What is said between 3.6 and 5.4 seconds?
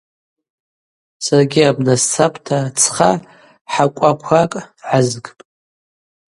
хӏакӏваквакӏ гӏазгпӏ.